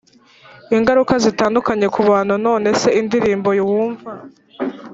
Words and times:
ingaruka 0.75 1.13
zitandukanye 1.25 1.87
ku 1.93 1.99
bantu 2.09 2.33
None 2.45 2.69
se 2.81 2.89
indirimbo 2.99 3.49
wumva 3.69 4.11